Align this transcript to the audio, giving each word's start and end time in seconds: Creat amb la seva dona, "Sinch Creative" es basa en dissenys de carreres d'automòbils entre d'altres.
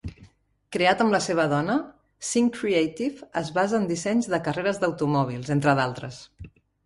Creat 0.75 1.01
amb 1.03 1.11
la 1.15 1.19
seva 1.25 1.43
dona, 1.51 1.75
"Sinch 2.29 2.55
Creative" 2.55 3.29
es 3.43 3.53
basa 3.59 3.77
en 3.81 3.87
dissenys 3.93 4.31
de 4.33 4.41
carreres 4.49 4.83
d'automòbils 4.85 5.53
entre 5.57 5.77
d'altres. 5.81 6.19